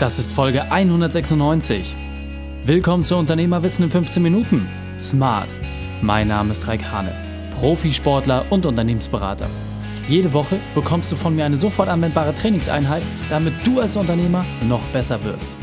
Das 0.00 0.18
ist 0.18 0.32
Folge 0.32 0.72
196. 0.72 1.94
Willkommen 2.64 3.02
zu 3.02 3.18
Unternehmerwissen 3.18 3.84
in 3.84 3.90
15 3.90 4.22
Minuten. 4.22 4.66
Smart. 4.98 5.46
Mein 6.00 6.28
Name 6.28 6.52
ist 6.52 6.66
Raik 6.66 6.82
Hane, 6.90 7.12
Profisportler 7.52 8.46
und 8.48 8.64
Unternehmensberater. 8.64 9.50
Jede 10.08 10.32
Woche 10.32 10.58
bekommst 10.74 11.12
du 11.12 11.16
von 11.16 11.36
mir 11.36 11.44
eine 11.44 11.58
sofort 11.58 11.90
anwendbare 11.90 12.32
Trainingseinheit, 12.32 13.02
damit 13.28 13.52
du 13.62 13.78
als 13.78 13.94
Unternehmer 13.94 14.46
noch 14.66 14.86
besser 14.88 15.22
wirst. 15.22 15.54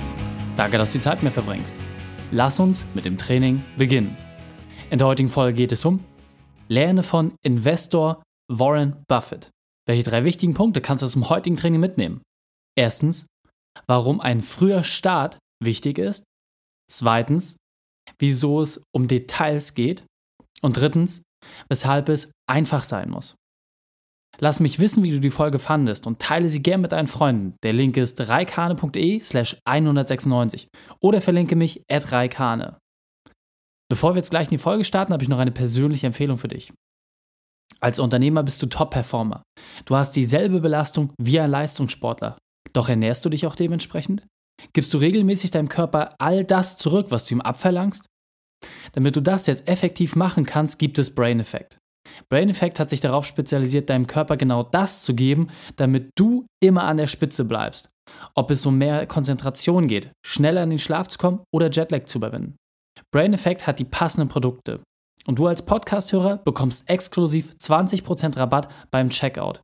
Danke, 0.56 0.78
dass 0.78 0.92
du 0.92 1.00
die 1.00 1.04
Zeit 1.04 1.24
mir 1.24 1.32
verbringst. 1.32 1.80
Lass 2.30 2.60
uns 2.60 2.86
mit 2.94 3.06
dem 3.06 3.18
Training 3.18 3.66
beginnen. 3.76 4.16
In 4.92 5.00
der 5.00 5.08
heutigen 5.08 5.30
Folge 5.30 5.58
geht 5.58 5.72
es 5.72 5.84
um 5.84 6.00
Lerne 6.68 7.02
von 7.02 7.34
Investor 7.42 8.22
Warren 8.48 9.04
Buffett. 9.08 9.50
Welche 9.88 10.08
drei 10.08 10.24
wichtigen 10.26 10.54
Punkte 10.54 10.80
kannst 10.80 11.02
du 11.02 11.08
aus 11.08 11.14
dem 11.14 11.28
heutigen 11.28 11.58
Training 11.58 11.80
mitnehmen? 11.80 12.22
Erstens, 12.78 13.26
warum 13.86 14.22
ein 14.22 14.42
früher 14.42 14.84
Start 14.84 15.38
wichtig 15.64 15.98
ist. 15.98 16.24
Zweitens, 16.90 17.58
wieso 18.20 18.62
es 18.62 18.84
um 18.96 19.08
Details 19.08 19.74
geht. 19.74 20.06
Und 20.62 20.78
drittens, 20.78 21.22
weshalb 21.70 22.10
es 22.10 22.32
einfach 22.50 22.84
sein 22.84 23.10
muss. 23.10 23.36
Lass 24.40 24.60
mich 24.60 24.80
wissen, 24.80 25.04
wie 25.04 25.12
du 25.12 25.20
die 25.20 25.32
Folge 25.32 25.60
fandest 25.60 26.06
und 26.06 26.20
teile 26.20 26.48
sie 26.48 26.62
gern 26.62 26.82
mit 26.82 26.92
deinen 26.92 27.08
Freunden. 27.08 27.56
Der 27.64 27.74
Link 27.74 27.98
ist 27.98 28.28
reikane.de 28.28 29.20
slash 29.20 29.58
196 29.66 30.68
oder 31.00 31.22
verlinke 31.22 31.56
mich 31.56 31.84
at 31.90 32.12
reikane. 32.12 32.78
Bevor 33.90 34.14
wir 34.14 34.18
jetzt 34.18 34.30
gleich 34.30 34.48
in 34.48 34.52
die 34.52 34.58
Folge 34.58 34.84
starten, 34.84 35.14
habe 35.14 35.24
ich 35.24 35.30
noch 35.30 35.40
eine 35.40 35.52
persönliche 35.52 36.08
Empfehlung 36.08 36.38
für 36.38 36.50
dich. 36.50 36.72
Als 37.80 38.00
Unternehmer 38.00 38.44
bist 38.44 38.62
du 38.62 38.68
Top-Performer. 38.68 39.44
Du 39.86 39.96
hast 39.96 40.12
dieselbe 40.12 40.60
Belastung 40.60 41.14
wie 41.20 41.40
ein 41.40 41.50
Leistungssportler. 41.50 42.38
Doch 42.78 42.90
ernährst 42.90 43.26
du 43.26 43.30
dich 43.30 43.48
auch 43.48 43.56
dementsprechend? 43.56 44.22
Gibst 44.72 44.94
du 44.94 45.00
regelmäßig 45.00 45.50
deinem 45.50 45.68
Körper 45.68 46.14
all 46.20 46.44
das 46.44 46.78
zurück, 46.78 47.08
was 47.10 47.26
du 47.26 47.34
ihm 47.34 47.42
abverlangst? 47.42 48.06
Damit 48.92 49.16
du 49.16 49.22
das 49.22 49.48
jetzt 49.48 49.68
effektiv 49.68 50.16
machen 50.16 50.46
kannst, 50.46 50.78
gibt 50.78 51.00
es 51.00 51.16
Brain 51.16 51.40
Effect. 51.40 51.80
Brain 52.30 52.50
Effect 52.50 52.80
hat 52.80 52.92
sich 52.92 53.02
darauf 53.02 53.26
spezialisiert, 53.26 53.90
deinem 53.90 54.06
Körper 54.06 54.38
genau 54.38 54.62
das 54.62 55.02
zu 55.02 55.16
geben, 55.16 55.48
damit 55.78 56.12
du 56.20 56.46
immer 56.64 56.84
an 56.84 56.98
der 56.98 57.08
Spitze 57.08 57.46
bleibst. 57.46 57.90
Ob 58.36 58.52
es 58.52 58.64
um 58.64 58.78
mehr 58.78 59.08
Konzentration 59.08 59.88
geht, 59.88 60.12
schneller 60.24 60.62
in 60.62 60.70
den 60.70 60.78
Schlaf 60.78 61.08
zu 61.08 61.18
kommen 61.18 61.42
oder 61.52 61.72
Jetlag 61.72 62.06
zu 62.06 62.20
überwinden. 62.20 62.58
Brain 63.12 63.34
Effect 63.34 63.66
hat 63.66 63.80
die 63.80 63.86
passenden 63.86 64.30
Produkte. 64.30 64.84
Und 65.26 65.40
du 65.40 65.48
als 65.48 65.66
Podcast-Hörer 65.66 66.38
bekommst 66.38 66.88
exklusiv 66.92 67.56
20% 67.60 68.38
Rabatt 68.38 68.70
beim 68.92 69.10
Checkout. 69.10 69.62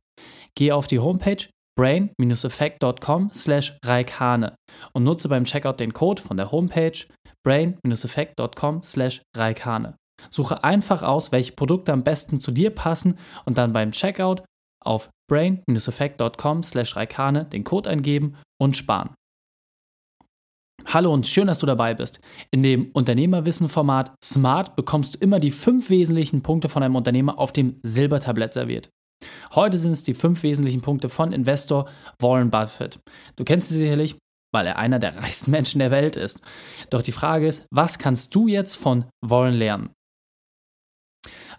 Geh 0.56 0.72
auf 0.72 0.88
die 0.88 0.98
Homepage 0.98 1.46
brain-effect.com 1.76 3.30
slash 3.34 3.76
reikane 3.84 4.54
und 4.92 5.04
nutze 5.04 5.28
beim 5.28 5.44
Checkout 5.44 5.80
den 5.80 5.92
Code 5.92 6.22
von 6.22 6.36
der 6.36 6.50
Homepage 6.52 6.98
brain-effect.com 7.44 8.82
slash 8.82 9.22
reikane. 9.36 9.96
Suche 10.30 10.64
einfach 10.64 11.02
aus, 11.02 11.32
welche 11.32 11.52
Produkte 11.52 11.92
am 11.92 12.04
besten 12.04 12.40
zu 12.40 12.52
dir 12.52 12.70
passen 12.70 13.18
und 13.44 13.58
dann 13.58 13.72
beim 13.72 13.92
Checkout 13.92 14.42
auf 14.84 15.10
brain-effect.com 15.28 16.62
slash 16.62 16.96
reikane 16.96 17.46
den 17.46 17.64
Code 17.64 17.90
eingeben 17.90 18.36
und 18.60 18.76
sparen. 18.76 19.14
Hallo 20.86 21.12
und 21.12 21.26
schön, 21.26 21.46
dass 21.46 21.60
du 21.60 21.66
dabei 21.66 21.94
bist. 21.94 22.20
In 22.50 22.62
dem 22.62 22.90
Unternehmerwissen-Format 22.92 24.14
Smart 24.22 24.76
bekommst 24.76 25.14
du 25.14 25.18
immer 25.18 25.40
die 25.40 25.50
fünf 25.50 25.88
wesentlichen 25.88 26.42
Punkte 26.42 26.68
von 26.68 26.82
einem 26.82 26.96
Unternehmer 26.96 27.38
auf 27.38 27.52
dem 27.52 27.76
Silbertablett 27.82 28.52
serviert. 28.52 28.90
Heute 29.54 29.78
sind 29.78 29.92
es 29.92 30.02
die 30.02 30.14
fünf 30.14 30.42
wesentlichen 30.42 30.80
Punkte 30.80 31.08
von 31.08 31.32
Investor 31.32 31.88
Warren 32.18 32.50
Buffett. 32.50 32.98
Du 33.36 33.44
kennst 33.44 33.68
sie 33.68 33.78
sicherlich, 33.78 34.16
weil 34.52 34.66
er 34.66 34.78
einer 34.78 34.98
der 34.98 35.16
reichsten 35.22 35.50
Menschen 35.50 35.78
der 35.78 35.90
Welt 35.90 36.16
ist. 36.16 36.40
Doch 36.90 37.02
die 37.02 37.12
Frage 37.12 37.46
ist, 37.46 37.66
was 37.70 37.98
kannst 37.98 38.34
du 38.34 38.48
jetzt 38.48 38.76
von 38.76 39.06
Warren 39.20 39.54
lernen? 39.54 39.90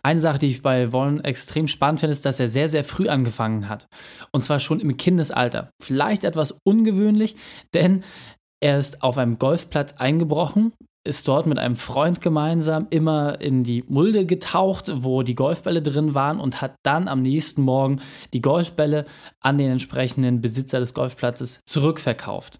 Eine 0.03 0.19
Sache, 0.19 0.37
die 0.37 0.49
ich 0.49 0.61
bei 0.61 0.93
Warren 0.93 1.23
extrem 1.23 1.67
spannend 1.67 2.01
finde, 2.01 2.11
ist, 2.11 2.25
dass 2.25 2.39
er 2.39 2.47
sehr, 2.47 2.69
sehr 2.69 2.83
früh 2.83 3.09
angefangen 3.09 3.69
hat. 3.69 3.87
Und 4.31 4.43
zwar 4.43 4.59
schon 4.59 4.79
im 4.79 4.97
Kindesalter. 4.97 5.71
Vielleicht 5.81 6.23
etwas 6.23 6.59
ungewöhnlich, 6.63 7.35
denn 7.73 8.03
er 8.61 8.77
ist 8.77 9.01
auf 9.01 9.17
einem 9.17 9.39
Golfplatz 9.39 9.93
eingebrochen 9.93 10.73
ist 11.05 11.27
dort 11.27 11.45
mit 11.45 11.59
einem 11.59 11.75
Freund 11.75 12.19
gemeinsam 12.19 12.87
immer 12.89 13.39
in 13.39 13.63
die 13.63 13.83
Mulde 13.87 14.25
getaucht, 14.25 14.91
wo 14.95 15.21
die 15.21 15.35
Golfbälle 15.35 15.81
drin 15.81 16.15
waren 16.15 16.39
und 16.39 16.61
hat 16.61 16.75
dann 16.83 17.07
am 17.07 17.21
nächsten 17.21 17.61
Morgen 17.61 18.01
die 18.33 18.41
Golfbälle 18.41 19.05
an 19.39 19.57
den 19.57 19.71
entsprechenden 19.71 20.41
Besitzer 20.41 20.79
des 20.79 20.93
Golfplatzes 20.93 21.61
zurückverkauft. 21.65 22.59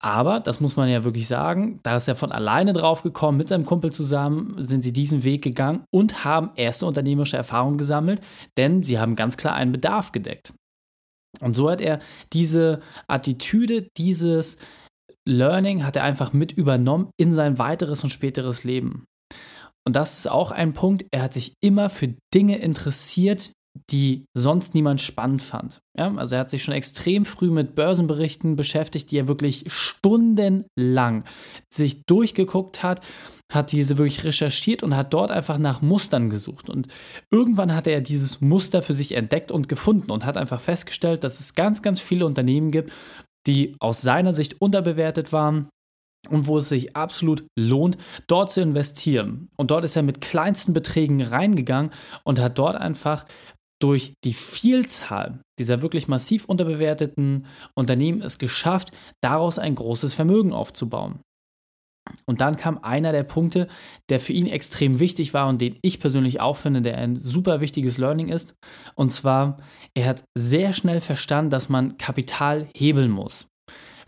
Aber, 0.00 0.38
das 0.38 0.60
muss 0.60 0.76
man 0.76 0.88
ja 0.88 1.02
wirklich 1.02 1.26
sagen, 1.26 1.80
da 1.82 1.96
ist 1.96 2.06
er 2.06 2.14
von 2.14 2.30
alleine 2.30 2.72
drauf 2.72 3.02
gekommen, 3.02 3.36
mit 3.36 3.48
seinem 3.48 3.66
Kumpel 3.66 3.92
zusammen 3.92 4.54
sind 4.64 4.82
sie 4.82 4.92
diesen 4.92 5.24
Weg 5.24 5.42
gegangen 5.42 5.82
und 5.90 6.24
haben 6.24 6.52
erste 6.54 6.86
unternehmerische 6.86 7.36
Erfahrungen 7.36 7.78
gesammelt, 7.78 8.20
denn 8.56 8.84
sie 8.84 9.00
haben 9.00 9.16
ganz 9.16 9.36
klar 9.36 9.54
einen 9.54 9.72
Bedarf 9.72 10.12
gedeckt. 10.12 10.52
Und 11.40 11.56
so 11.56 11.68
hat 11.68 11.80
er 11.80 11.98
diese 12.32 12.80
Attitüde, 13.08 13.88
dieses 13.96 14.58
Learning 15.28 15.84
hat 15.84 15.96
er 15.96 16.04
einfach 16.04 16.32
mit 16.32 16.52
übernommen 16.52 17.10
in 17.18 17.32
sein 17.32 17.58
weiteres 17.58 18.02
und 18.02 18.10
späteres 18.10 18.64
Leben. 18.64 19.04
Und 19.86 19.94
das 19.94 20.18
ist 20.18 20.30
auch 20.30 20.50
ein 20.50 20.72
Punkt, 20.72 21.04
er 21.12 21.22
hat 21.22 21.34
sich 21.34 21.52
immer 21.62 21.90
für 21.90 22.14
Dinge 22.34 22.58
interessiert, 22.58 23.52
die 23.90 24.24
sonst 24.36 24.74
niemand 24.74 25.00
spannend 25.00 25.42
fand. 25.42 25.80
Ja, 25.96 26.12
also 26.16 26.34
er 26.34 26.40
hat 26.40 26.50
sich 26.50 26.64
schon 26.64 26.74
extrem 26.74 27.24
früh 27.24 27.50
mit 27.50 27.74
Börsenberichten 27.74 28.56
beschäftigt, 28.56 29.10
die 29.10 29.18
er 29.18 29.28
wirklich 29.28 29.64
stundenlang 29.68 31.24
sich 31.72 32.02
durchgeguckt 32.06 32.82
hat, 32.82 33.00
hat 33.52 33.72
diese 33.72 33.98
wirklich 33.98 34.24
recherchiert 34.24 34.82
und 34.82 34.96
hat 34.96 35.14
dort 35.14 35.30
einfach 35.30 35.58
nach 35.58 35.80
Mustern 35.80 36.28
gesucht. 36.28 36.68
Und 36.68 36.88
irgendwann 37.30 37.74
hat 37.74 37.86
er 37.86 38.00
dieses 38.00 38.40
Muster 38.40 38.82
für 38.82 38.94
sich 38.94 39.12
entdeckt 39.12 39.52
und 39.52 39.68
gefunden 39.68 40.10
und 40.10 40.24
hat 40.24 40.36
einfach 40.36 40.60
festgestellt, 40.60 41.24
dass 41.24 41.40
es 41.40 41.54
ganz, 41.54 41.82
ganz 41.82 42.00
viele 42.00 42.26
Unternehmen 42.26 42.70
gibt, 42.70 42.92
die 43.48 43.74
aus 43.80 44.02
seiner 44.02 44.32
Sicht 44.32 44.60
unterbewertet 44.60 45.32
waren 45.32 45.68
und 46.28 46.46
wo 46.46 46.58
es 46.58 46.68
sich 46.68 46.94
absolut 46.94 47.46
lohnt, 47.58 47.96
dort 48.26 48.50
zu 48.50 48.60
investieren. 48.60 49.48
Und 49.56 49.70
dort 49.70 49.84
ist 49.84 49.96
er 49.96 50.02
mit 50.02 50.20
kleinsten 50.20 50.74
Beträgen 50.74 51.22
reingegangen 51.22 51.92
und 52.24 52.38
hat 52.38 52.58
dort 52.58 52.76
einfach 52.76 53.24
durch 53.80 54.14
die 54.24 54.34
Vielzahl 54.34 55.40
dieser 55.58 55.82
wirklich 55.82 56.08
massiv 56.08 56.44
unterbewerteten 56.44 57.46
Unternehmen 57.74 58.22
es 58.22 58.38
geschafft, 58.38 58.90
daraus 59.22 59.58
ein 59.58 59.74
großes 59.74 60.14
Vermögen 60.14 60.52
aufzubauen. 60.52 61.20
Und 62.26 62.40
dann 62.40 62.56
kam 62.56 62.78
einer 62.78 63.12
der 63.12 63.22
Punkte, 63.22 63.68
der 64.08 64.20
für 64.20 64.32
ihn 64.32 64.46
extrem 64.46 64.98
wichtig 64.98 65.34
war 65.34 65.48
und 65.48 65.60
den 65.60 65.78
ich 65.82 66.00
persönlich 66.00 66.40
auch 66.40 66.56
finde, 66.56 66.82
der 66.82 66.98
ein 66.98 67.16
super 67.16 67.60
wichtiges 67.60 67.98
Learning 67.98 68.28
ist. 68.28 68.54
Und 68.94 69.10
zwar, 69.10 69.58
er 69.94 70.06
hat 70.06 70.24
sehr 70.36 70.72
schnell 70.72 71.00
verstanden, 71.00 71.50
dass 71.50 71.68
man 71.68 71.96
Kapital 71.98 72.68
hebeln 72.74 73.10
muss. 73.10 73.46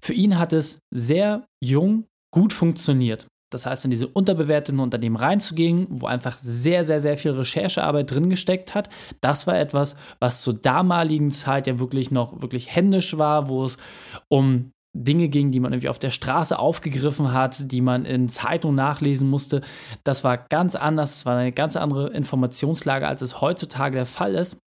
Für 0.01 0.15
ihn 0.15 0.39
hat 0.39 0.53
es 0.53 0.81
sehr 0.91 1.47
jung 1.63 2.07
gut 2.33 2.53
funktioniert. 2.53 3.27
Das 3.51 3.67
heißt, 3.67 3.85
in 3.85 3.91
diese 3.91 4.07
unterbewerteten 4.07 4.81
Unternehmen 4.81 5.17
reinzugehen, 5.17 5.87
wo 5.91 6.07
einfach 6.07 6.39
sehr, 6.39 6.85
sehr, 6.85 7.01
sehr 7.01 7.17
viel 7.17 7.33
Recherchearbeit 7.33 8.11
drin 8.11 8.31
gesteckt 8.31 8.75
hat, 8.75 8.89
das 9.21 9.47
war 9.49 9.59
etwas, 9.59 9.97
was 10.21 10.43
zur 10.43 10.55
damaligen 10.55 11.33
Zeit 11.33 11.67
ja 11.67 11.81
wirklich 11.81 12.13
noch 12.13 12.41
wirklich 12.41 12.75
händisch 12.75 13.19
war, 13.19 13.49
wo 13.49 13.65
es 13.65 13.77
um 14.29 14.71
Dinge 14.97 15.29
ging, 15.29 15.51
die 15.51 15.61
man 15.61 15.73
irgendwie 15.73 15.89
auf 15.89 15.99
der 15.99 16.11
Straße 16.11 16.59
aufgegriffen 16.59 17.33
hat, 17.33 17.71
die 17.71 17.81
man 17.81 18.05
in 18.05 18.29
Zeitungen 18.29 18.77
nachlesen 18.77 19.29
musste. 19.29 19.63
Das 20.05 20.25
war 20.25 20.37
ganz 20.37 20.75
anders, 20.75 21.19
es 21.19 21.27
war 21.27 21.37
eine 21.37 21.53
ganz 21.53 21.77
andere 21.77 22.09
Informationslage, 22.09 23.07
als 23.07 23.23
es 23.23 23.41
heutzutage 23.41 23.97
der 23.97 24.07
Fall 24.07 24.35
ist. 24.35 24.59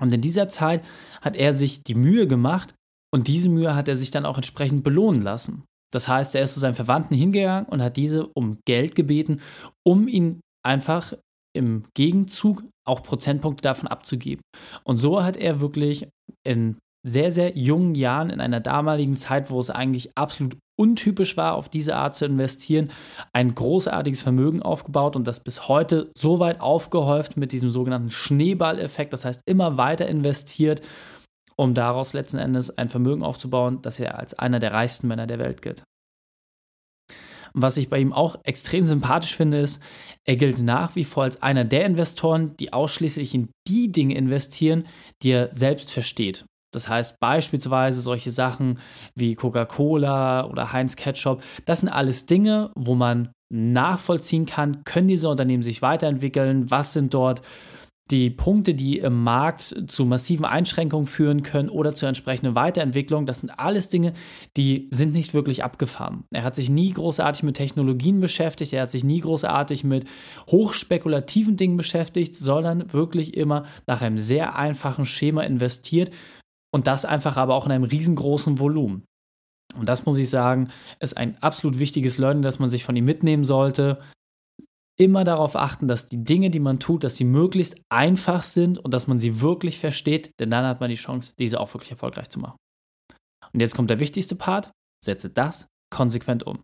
Und 0.00 0.12
in 0.12 0.20
dieser 0.20 0.48
Zeit 0.48 0.84
hat 1.20 1.36
er 1.36 1.52
sich 1.52 1.84
die 1.84 1.94
Mühe 1.94 2.26
gemacht 2.26 2.74
und 3.12 3.28
diese 3.28 3.48
Mühe 3.48 3.76
hat 3.76 3.86
er 3.86 3.96
sich 3.96 4.10
dann 4.10 4.26
auch 4.26 4.36
entsprechend 4.36 4.82
belohnen 4.82 5.22
lassen. 5.22 5.64
Das 5.92 6.08
heißt, 6.08 6.34
er 6.34 6.42
ist 6.42 6.54
zu 6.54 6.60
seinen 6.60 6.74
Verwandten 6.74 7.14
hingegangen 7.14 7.66
und 7.66 7.80
hat 7.80 7.96
diese 7.96 8.26
um 8.26 8.58
Geld 8.66 8.96
gebeten, 8.96 9.40
um 9.86 10.08
ihn 10.08 10.40
einfach 10.64 11.14
im 11.56 11.84
Gegenzug 11.94 12.64
auch 12.84 13.04
Prozentpunkte 13.04 13.62
davon 13.62 13.86
abzugeben. 13.86 14.42
Und 14.82 14.96
so 14.96 15.22
hat 15.22 15.36
er 15.36 15.60
wirklich 15.60 16.08
in 16.44 16.78
sehr, 17.04 17.30
sehr 17.30 17.56
jungen 17.56 17.94
Jahren, 17.94 18.30
in 18.30 18.40
einer 18.40 18.60
damaligen 18.60 19.16
Zeit, 19.16 19.50
wo 19.50 19.60
es 19.60 19.70
eigentlich 19.70 20.16
absolut 20.16 20.56
untypisch 20.76 21.36
war, 21.36 21.54
auf 21.54 21.68
diese 21.68 21.94
Art 21.96 22.14
zu 22.14 22.24
investieren, 22.24 22.90
ein 23.32 23.54
großartiges 23.54 24.22
Vermögen 24.22 24.62
aufgebaut 24.62 25.14
und 25.14 25.26
das 25.26 25.40
bis 25.40 25.68
heute 25.68 26.10
so 26.16 26.40
weit 26.40 26.60
aufgehäuft 26.60 27.36
mit 27.36 27.52
diesem 27.52 27.70
sogenannten 27.70 28.10
Schneeballeffekt, 28.10 29.12
das 29.12 29.24
heißt 29.24 29.42
immer 29.46 29.76
weiter 29.76 30.08
investiert, 30.08 30.80
um 31.56 31.74
daraus 31.74 32.14
letzten 32.14 32.38
Endes 32.38 32.76
ein 32.76 32.88
Vermögen 32.88 33.22
aufzubauen, 33.22 33.80
das 33.82 34.00
er 34.00 34.18
als 34.18 34.36
einer 34.36 34.58
der 34.58 34.72
reichsten 34.72 35.06
Männer 35.06 35.26
der 35.26 35.38
Welt 35.38 35.62
gilt. 35.62 35.84
Was 37.56 37.76
ich 37.76 37.88
bei 37.88 38.00
ihm 38.00 38.12
auch 38.12 38.40
extrem 38.42 38.84
sympathisch 38.84 39.36
finde, 39.36 39.60
ist, 39.60 39.80
er 40.26 40.34
gilt 40.34 40.58
nach 40.58 40.96
wie 40.96 41.04
vor 41.04 41.22
als 41.22 41.40
einer 41.40 41.64
der 41.64 41.84
Investoren, 41.84 42.56
die 42.56 42.72
ausschließlich 42.72 43.32
in 43.32 43.50
die 43.68 43.92
Dinge 43.92 44.16
investieren, 44.16 44.88
die 45.22 45.30
er 45.30 45.54
selbst 45.54 45.92
versteht. 45.92 46.44
Das 46.74 46.88
heißt 46.88 47.20
beispielsweise 47.20 48.00
solche 48.00 48.30
Sachen 48.30 48.78
wie 49.14 49.34
Coca-Cola 49.34 50.46
oder 50.46 50.72
Heinz 50.72 50.96
Ketchup, 50.96 51.42
das 51.64 51.80
sind 51.80 51.88
alles 51.88 52.26
Dinge, 52.26 52.70
wo 52.74 52.94
man 52.94 53.30
nachvollziehen 53.52 54.46
kann, 54.46 54.84
können 54.84 55.08
diese 55.08 55.28
Unternehmen 55.28 55.62
sich 55.62 55.82
weiterentwickeln, 55.82 56.70
was 56.70 56.92
sind 56.92 57.14
dort 57.14 57.42
die 58.10 58.28
Punkte, 58.28 58.74
die 58.74 58.98
im 58.98 59.22
Markt 59.22 59.74
zu 59.86 60.04
massiven 60.04 60.44
Einschränkungen 60.44 61.06
führen 61.06 61.42
können 61.42 61.70
oder 61.70 61.94
zur 61.94 62.08
entsprechenden 62.08 62.54
Weiterentwicklung, 62.54 63.24
das 63.24 63.40
sind 63.40 63.50
alles 63.58 63.88
Dinge, 63.88 64.12
die 64.58 64.90
sind 64.92 65.14
nicht 65.14 65.32
wirklich 65.32 65.64
abgefahren. 65.64 66.24
Er 66.30 66.44
hat 66.44 66.54
sich 66.54 66.68
nie 66.68 66.92
großartig 66.92 67.44
mit 67.44 67.56
Technologien 67.56 68.20
beschäftigt, 68.20 68.74
er 68.74 68.82
hat 68.82 68.90
sich 68.90 69.04
nie 69.04 69.20
großartig 69.20 69.84
mit 69.84 70.04
hochspekulativen 70.50 71.56
Dingen 71.56 71.78
beschäftigt, 71.78 72.34
sondern 72.34 72.92
wirklich 72.92 73.34
immer 73.34 73.64
nach 73.86 74.02
einem 74.02 74.18
sehr 74.18 74.54
einfachen 74.54 75.06
Schema 75.06 75.42
investiert 75.42 76.10
und 76.74 76.86
das 76.86 77.04
einfach 77.04 77.36
aber 77.36 77.54
auch 77.54 77.66
in 77.66 77.72
einem 77.72 77.84
riesengroßen 77.84 78.58
Volumen. 78.58 79.04
Und 79.76 79.88
das 79.88 80.04
muss 80.06 80.18
ich 80.18 80.28
sagen, 80.28 80.70
ist 81.00 81.16
ein 81.16 81.40
absolut 81.42 81.78
wichtiges 81.78 82.18
Learning, 82.18 82.42
das 82.42 82.58
man 82.58 82.70
sich 82.70 82.84
von 82.84 82.96
ihm 82.96 83.04
mitnehmen 83.04 83.44
sollte 83.44 84.00
immer 84.96 85.24
darauf 85.24 85.56
achten, 85.56 85.88
dass 85.88 86.08
die 86.08 86.22
Dinge, 86.22 86.50
die 86.50 86.60
man 86.60 86.78
tut, 86.78 87.04
dass 87.04 87.16
sie 87.16 87.24
möglichst 87.24 87.80
einfach 87.88 88.42
sind 88.42 88.78
und 88.78 88.94
dass 88.94 89.06
man 89.06 89.18
sie 89.18 89.40
wirklich 89.40 89.78
versteht, 89.78 90.30
denn 90.38 90.50
dann 90.50 90.64
hat 90.64 90.80
man 90.80 90.90
die 90.90 90.96
Chance, 90.96 91.34
diese 91.38 91.60
auch 91.60 91.72
wirklich 91.74 91.90
erfolgreich 91.90 92.28
zu 92.28 92.38
machen. 92.38 92.56
Und 93.52 93.60
jetzt 93.60 93.74
kommt 93.74 93.90
der 93.90 94.00
wichtigste 94.00 94.36
Part, 94.36 94.70
setze 95.04 95.30
das 95.30 95.66
konsequent 95.92 96.44
um. 96.44 96.62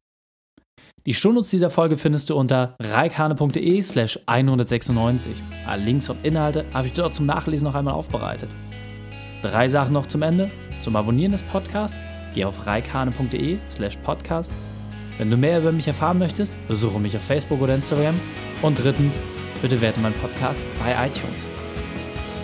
Die 1.06 1.14
Shownotes 1.14 1.50
dieser 1.50 1.70
Folge 1.70 1.96
findest 1.96 2.30
du 2.30 2.36
unter 2.36 2.76
reikane.de 2.80 3.82
slash 3.82 4.18
196. 4.26 5.32
Alle 5.66 5.84
Links 5.84 6.08
und 6.08 6.24
Inhalte 6.24 6.66
habe 6.72 6.88
ich 6.88 6.92
dort 6.92 7.14
zum 7.14 7.26
Nachlesen 7.26 7.64
noch 7.64 7.74
einmal 7.74 7.94
aufbereitet. 7.94 8.50
Drei 9.42 9.68
Sachen 9.68 9.92
noch 9.92 10.06
zum 10.06 10.22
Ende. 10.22 10.50
Zum 10.80 10.96
Abonnieren 10.96 11.32
des 11.32 11.42
Podcasts, 11.42 11.96
geh 12.34 12.44
auf 12.44 12.66
reikane.de 12.66 13.58
slash 13.68 13.96
podcast 13.98 14.50
wenn 15.20 15.30
du 15.30 15.36
mehr 15.36 15.58
über 15.58 15.70
mich 15.70 15.86
erfahren 15.86 16.18
möchtest, 16.18 16.56
besuche 16.66 16.98
mich 16.98 17.14
auf 17.14 17.22
Facebook 17.22 17.60
oder 17.60 17.74
Instagram. 17.74 18.18
Und 18.62 18.82
drittens, 18.82 19.20
bitte 19.60 19.78
werte 19.82 20.00
meinen 20.00 20.14
Podcast 20.14 20.64
bei 20.82 20.92
iTunes. 20.92 21.46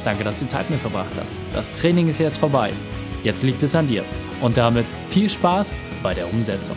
Danke, 0.05 0.25
dass 0.25 0.41
du 0.41 0.47
Zeit 0.47 0.69
mit 0.69 0.79
mir 0.79 0.91
verbracht 0.91 1.19
hast. 1.19 1.39
Das 1.55 1.73
Training 1.73 2.07
ist 2.07 2.21
jetzt 2.21 2.37
vorbei. 2.37 2.75
Jetzt 3.23 3.43
liegt 3.43 3.63
es 3.63 3.75
an 3.75 3.87
dir. 3.87 4.05
Und 4.43 4.59
damit 4.59 4.85
viel 5.09 5.31
Spaß 5.31 5.73
bei 6.03 6.13
der 6.13 6.31
Umsetzung. 6.31 6.77